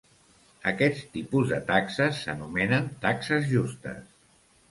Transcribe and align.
Aquest 0.69 1.01
tipus 1.17 1.51
de 1.51 1.59
taxes 1.67 2.23
s'anomenen 2.23 2.89
Taxes 3.05 3.45
Justes. 3.53 4.03